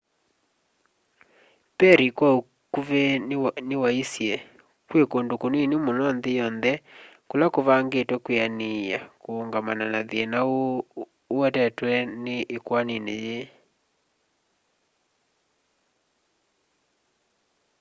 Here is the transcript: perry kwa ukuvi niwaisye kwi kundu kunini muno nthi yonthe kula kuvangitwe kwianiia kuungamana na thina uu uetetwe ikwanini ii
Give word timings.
perry 1.77 2.07
kwa 2.17 2.29
ukuvi 2.39 3.03
niwaisye 3.67 4.33
kwi 4.87 5.01
kundu 5.11 5.33
kunini 5.41 5.75
muno 5.85 6.05
nthi 6.17 6.31
yonthe 6.39 6.73
kula 7.29 7.45
kuvangitwe 7.55 8.15
kwianiia 8.25 8.99
kuungamana 9.21 9.85
na 9.93 10.01
thina 10.09 10.39
uu 10.53 10.75
uetetwe 11.35 11.91
ikwanini 12.55 13.13
ii 13.35 13.43